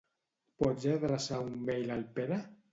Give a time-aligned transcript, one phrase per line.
[0.63, 2.45] Pots adreçar un mail al Pere?